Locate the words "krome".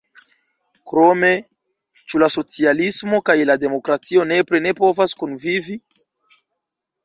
0.91-1.29